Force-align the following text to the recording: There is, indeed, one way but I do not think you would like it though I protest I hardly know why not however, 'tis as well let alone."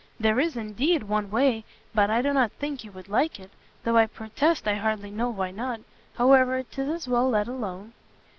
There 0.19 0.39
is, 0.39 0.57
indeed, 0.57 1.03
one 1.03 1.29
way 1.29 1.63
but 1.93 2.09
I 2.09 2.23
do 2.23 2.33
not 2.33 2.51
think 2.53 2.83
you 2.83 2.91
would 2.93 3.07
like 3.07 3.39
it 3.39 3.51
though 3.83 3.97
I 3.97 4.07
protest 4.07 4.67
I 4.67 4.73
hardly 4.73 5.11
know 5.11 5.29
why 5.29 5.51
not 5.51 5.81
however, 6.15 6.63
'tis 6.63 6.89
as 6.89 7.07
well 7.07 7.29
let 7.29 7.47
alone." 7.47 7.93